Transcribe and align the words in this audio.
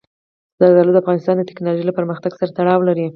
زردالو 0.59 0.93
د 0.93 0.97
افغانستان 1.03 1.35
د 1.37 1.43
تکنالوژۍ 1.49 1.85
له 1.87 1.97
پرمختګ 1.99 2.31
سره 2.39 2.53
تړاو 2.57 2.87
لري. 2.89 3.05